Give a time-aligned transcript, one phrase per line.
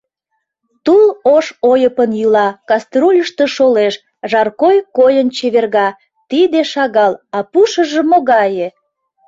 [0.83, 1.03] Тул
[1.35, 3.93] ош ойыпын йӱла, каструльышто шолеш,
[4.31, 5.87] жаркой койын чеверга,
[6.29, 8.67] тиде шагал, а пушыжо могае!